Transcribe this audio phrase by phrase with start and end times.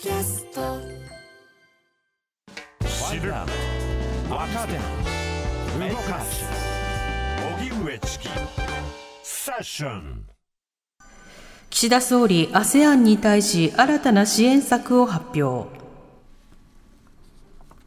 [0.00, 0.78] キャスト。
[2.86, 3.46] 知る若
[4.68, 6.44] 手動かす。
[7.58, 8.28] 荻上チキ。
[9.24, 10.24] セッション。
[11.70, 15.68] 岸田総理 ASEAN に対し新たな支援策を発表。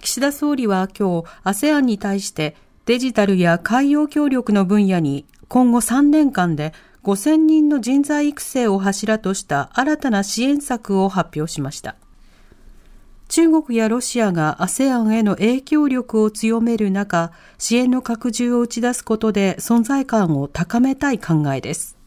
[0.00, 2.56] 岸田総理は今日 ASEAN に対して
[2.86, 6.72] デジタルや海洋協力の分野に今後3年間で
[7.08, 11.96] 5000人の人材育成を柱とした新たな支援策を発表しました。
[13.28, 21.97] 中国やロシアが ASEAN への影響力を強める中支援の拡充を打ち出すことで存在感を高めたい考えです。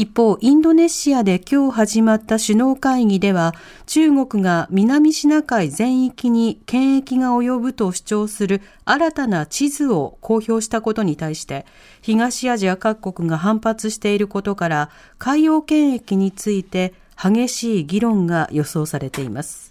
[0.00, 3.54] 一方、インドネシアで今日始まった首脳会議では、
[3.84, 11.66] 中国が南シナ海全域に権益が及ぶと主張する新たな地図を公表したことに対して、
[12.00, 19.69] 東アジア各国が反発していることから、海洋権益について激しい議論が予想されています。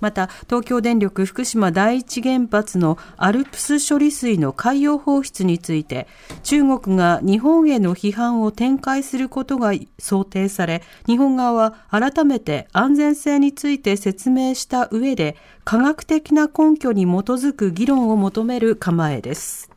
[0.00, 6.06] また、東京電力福島第一原発のアルプス処理水の海洋放出について、
[6.42, 19.70] 中国が日本への批判を展開することが想定され、日本側は改めて安全性について説明した上で、科学的な根拠に基づく議論を求める構えです。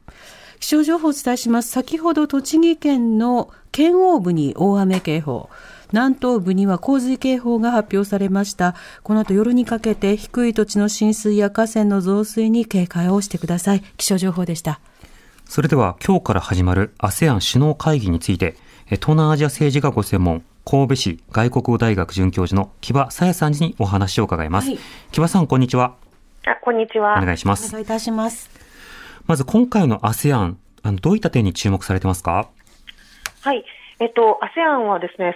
[0.60, 1.70] 気象情報をお伝えします。
[1.70, 5.50] 先ほど栃木県の県央部に大雨警報。
[5.92, 8.76] 南東部には洪水警報が発表されました。
[9.02, 13.82] この後夜にかけて低い土地の浸水や河川の増水に警戒をしてください。
[13.98, 14.80] 気象情報でした。
[15.46, 18.56] それでは今日から始まる ASEAN 首脳会議について、
[18.88, 24.70] 東南アジア政治がご専門、神戸市外国語大学准教授の木場さやさんにお話を伺います。
[24.70, 24.80] はい、
[25.12, 25.96] 木場さん、こんにちは。
[26.46, 27.18] あ、こんにちは。
[27.20, 27.70] お願いします。
[27.70, 28.52] お願いいたします。
[29.26, 32.48] まず今回の ASEAN、あのどういった点に注目されてますか？
[33.42, 33.66] はい。
[34.00, 35.36] えっと、ASEAN はですね、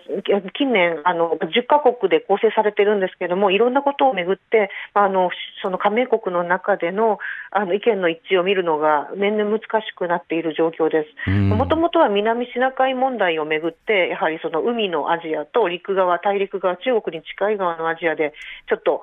[0.54, 7.20] 近年、あの、10カ国で構成されてるんですけれども、いろんなことをめぐって、あの、その加盟国の中での、
[7.52, 11.30] あの、意見の一致を見るのが年々難しくなっている状況です。
[11.30, 18.34] もともとは南シナ海問題をめぐって、やはりその海のアジアと陸側、大陸側、中国に近い側のアジアで、
[18.70, 19.02] ちょっと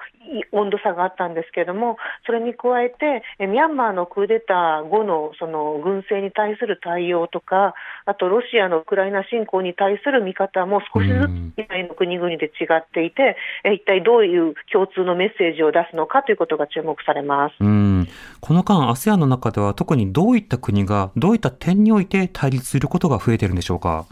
[0.53, 7.75] 温度差があったんですけれども、それに加えて、ミャンマーのクーデター後のその軍政に対する対応とか、
[8.07, 11.15] あとロシアのウクライナ侵攻に対する見方も少しず
[11.57, 17.55] つ以外の国々で違っていて、え一体どういう共通のメッセージを出すのかということが注目されます。
[17.61, 18.07] うん。
[18.41, 24.07] この間、ASEAN の中では特にどういった国がどういった点において対立することが増えているんでしょうか？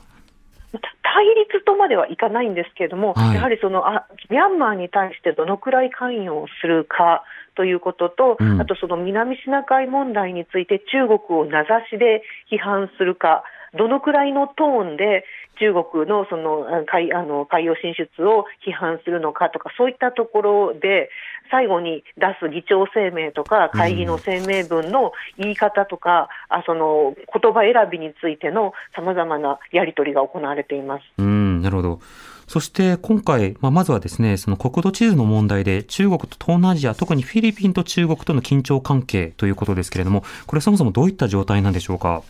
[1.02, 7.24] 対立とまではいかないんですけれども、はい、やはりそのあミャンマーに対してどのくらい関与をするか
[7.56, 12.22] ということと、うん、あとその南シナ海問題について中国を名指しで
[12.52, 13.42] 批判するか、
[13.76, 15.24] どのくらいのトーンで
[15.58, 21.10] 中国のその海あの海洋進出を批判するのかとか、そういったところで、
[21.50, 31.02] 最後に出す議長声明とか、会議の声明文の言い方とか、うん、あその言葉選びについてのさまざまなやり取りが行われています。
[31.18, 32.00] うんなるほど
[32.46, 42.22] そして今回、まあ、まずはですね、その国土地図の問題で中国と東南アジア、特にフィリピンと中国との緊張関係ということですけれども、これそもそもどういった状態なんでしょうか？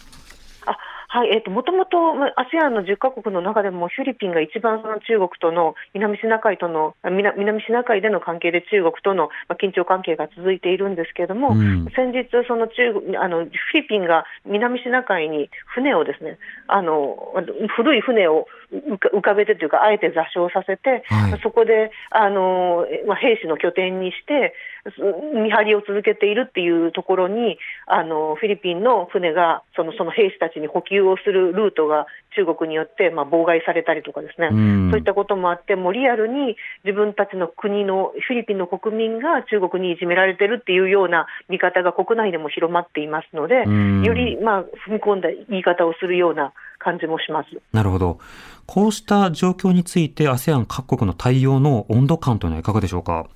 [1.10, 1.96] はい、えっ、ー、と、もともと
[2.36, 17.16] ASEAN の10カ国の中でもフィリピンが一番その中国との南シナ海との南シナ海での関係で中国との緊張関係が続いているんですけれども、うん、先日その中国あのフィリピンが南シナ海に船をですね、あの
[17.74, 24.52] 古い船を浮かべてというかあえて座礁させて、はい、そこであのまあ兵士の拠点にして
[25.34, 34.48] 見張りを続けているっていうところにあのフィリピンの船がそのその兵士たちに補給をするルートが中国によって、まあ、妨害されたりとかですね、
[34.90, 43.64] そういったこともあって、もうリアルに自分たちの国のフィリピンの国民が中国にいじめられてるっていうような見方が国内でも広まっていますので、
[44.06, 47.48] より、まあ、踏み込んだ言い方をするような感じもします。
[47.72, 48.18] なるほど。
[48.66, 53.26] こうした状況について ASEAN 各国の対応の温度感というのはいかがでしょうか？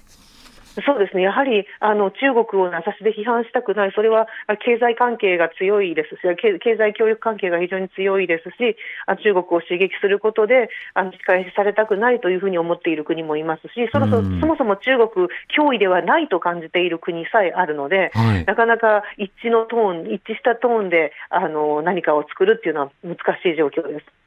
[0.80, 4.26] そうですね、やはりあの中国を名指しで批判したくない、それは
[4.64, 8.76] 経済関係が強いですし、経済協力関係が非常に強いですし、
[9.22, 24.21] 中国を刺激することで、あの仕返しされたくないというふうに思っている国もいますし、そもそもそもそも中国、脅威ではないと感じている国さえあるので、はい、なかなか一致のトーン、一致したトーンであの何かを作るっていうのは難しい状況です。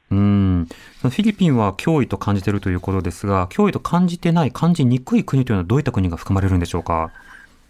[1.04, 1.10] うん。
[1.10, 7.10] フィリピンは脅威と感じているということですが、脅威と感じてない、感じにくい国というのはどういった国が含まれるんでしょうか？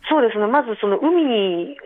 [0.08, 1.76] そうですね、まずその海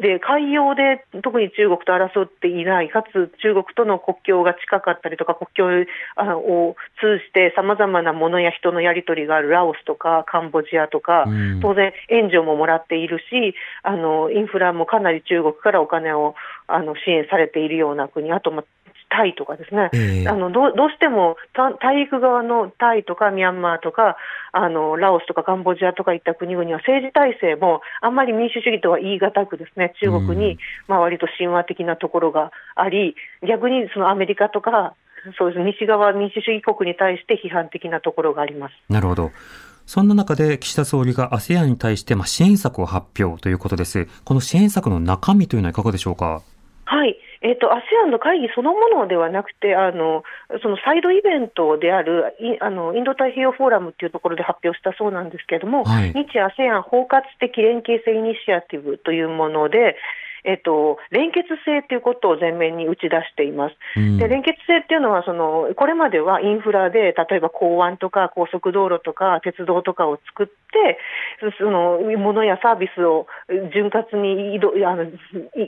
[0.00, 11.26] で、海洋で特に中国と争っていない、かつ中国との国境が近かったりとか、国境を通じてさまざまなものや人のやり取りがあるラオスとかカンボジアとか、
[11.60, 16.34] 当然、援助ももらっているし、あのインフラもかなり中国からお金を
[16.66, 18.64] あの支援されているような国、あと、ま
[19.10, 21.36] タイとかですね、えー、あのどどうしても
[21.80, 24.16] 大陸側のタイとかミャンマーとか
[24.52, 30.58] あのラオスとかカンボジアとかいった国々は政治体制もあんまり民主主義とは言い難くですね中国に、
[30.88, 33.14] まあ割と神話的なところがあり
[33.46, 34.94] 逆にそのアメリカとか
[35.38, 38.74] そうです西側民主主義国に対して批判的なところがあります。
[38.88, 39.30] なるほど。
[39.86, 44.06] そんな中で岸田総理が ASEAN に対してまあ支援策を発表ということです。
[44.24, 46.42] この支援策の中身というのはいかがでしょうか？
[46.84, 47.16] はい。
[47.42, 50.24] えっ、ー、と、ASEAN の会議そのものではなくて、あの、
[50.62, 59.96] そのサイドイベントである、イあのインド太平洋フォーラムっていうところで発表したそうなんですけれども、はい、日 ASEAN 包括的連携性イニシアティブというもので、
[60.44, 63.76] えっと、連結性ということを前面に打ち出しています。
[63.96, 70.98] うん、で連結性っていうのはその、これまではインフラで、例えば港湾とか高速道路とか鉄道とかを作って、
[71.58, 73.26] その物やサービスを
[73.72, 75.04] 潤滑に移動あの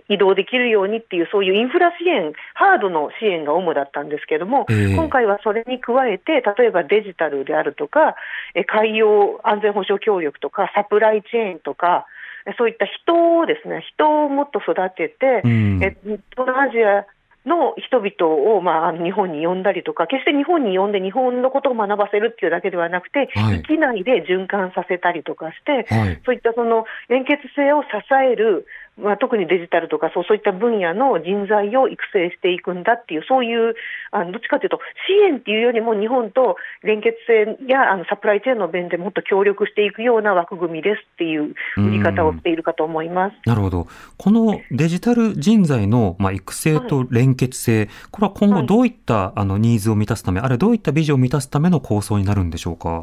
[0.09, 8.15] 移動できるようにっていう、そういうインフラ支援、ハードの支援が主だったんですけれども、えー、今回はそれに加えて、例えばデジタルであるとか、
[8.67, 12.07] 海洋安全保障協力とか、サプライチェーンとか、
[12.59, 17.07] そういった人をですね、人をもっと育てて、うん、え東南アジア
[17.47, 28.67] の人々を、まあ、日本に呼んだりとか、決して日本に呼んで日本のことを学ばせるっていうだけではなくて、はい、域内で循環させたりとかして、はい、そういったその連結性を支える
[28.99, 33.75] まあ、特にデジタルとかそうそういった分野の人材を育成していくんだっていう、そういう
[34.11, 43.37] あのどっちかというと、支援っていうよりも日本と連結性やあのサプライチェーンの面でもっと協力していくような枠組みですっていう売り方をしているかと思います。
[43.47, 43.87] なるほど、
[44.19, 53.01] このデジタル人材の、まあ、育成と連結性、はい、これは今後、どういった、あのニーズを満たすため、あるいはどういったビジョンを満たすための構想になるんでしょうか？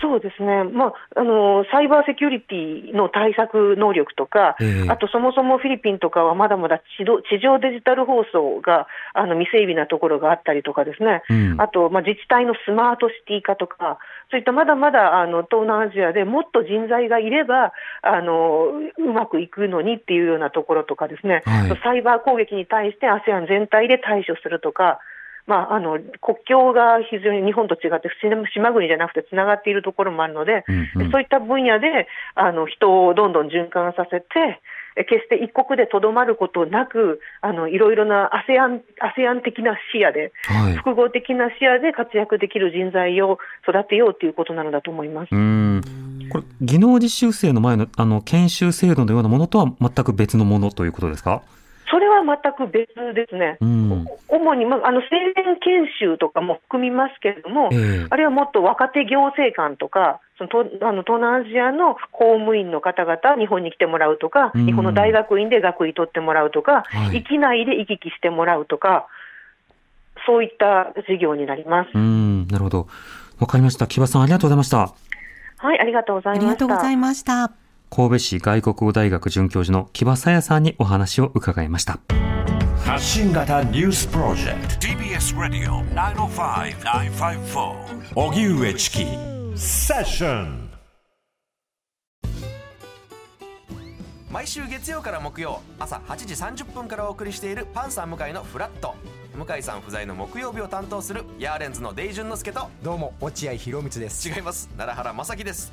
[0.00, 13.98] そうですね、まああの、サイバーセキュリティの対策能力とか、えー、あとそもそもフィリピンとかはまだまだ地地上デジタル放送があの未整備なところがあったりとかですね、うん、あと、まあ、自治体のスマートシティ化とか、
[14.30, 17.72] そういったまだまだあの東南アジアでもっと人材がいれば
[18.02, 24.98] あのうまくいくのにっていうようなところとかですね、はい、サイバー攻撃に対して ASEAN 全体で対処するとか、
[25.46, 28.10] まあ、あの国境が非常に日本と違って
[28.52, 34.26] 島国じゃなくてつながっているところもあるので、うんうん、そういった分野であの人をどんどん循環させて、
[35.04, 43.38] 決して一国でとどまることなく、あのいろいろな ASEAN, ASEAN 的な視野で、はい、複合的な視野で活躍できる人材を
[43.68, 45.28] 育てようということなのだと思います。
[45.32, 45.82] うん
[46.32, 51.42] これ技能実習生の前のあの研修制度のようなものとは全く別のものということですか？
[52.26, 60.50] 全く別ですね、うん、主に、まあ、あの青年研修とかも含みますけれども、えー、あるいはもっと若手行政官とか、その
[60.88, 69.06] あの東南アジアの公務員の方々、日本に来てもらうとか、うん、日本の大学院で学位取ってもらうとか、はい、域内で行き来してもらうとか、
[70.26, 71.90] そういった事業になります。
[71.94, 72.46] うん。
[72.48, 72.88] なるほど、
[73.40, 74.92] わかりました、木場さん、ありがとうございました。
[75.58, 76.46] はい、ありがとうございました。
[76.46, 77.65] ありがとうございました。
[77.90, 81.98] 神戸市外国語大学准教授の木場沙耶さんにお話を伺いました。
[82.84, 84.86] 発信型ニュースプロジェクト。
[84.86, 89.06] TBS ラディオ905-954おぎゅうえちき
[89.56, 90.68] セッション
[94.30, 98.94] 毎週月曜から木曜朝8時30分からお送りしているパンサー向井のフラット。
[99.34, 104.28] 向井さん不在の木曜日を担当するヤーレンズのデイジュンの之介とどうも落合博満です。
[104.28, 104.68] 違います。
[104.76, 105.72] 奈良原正樹です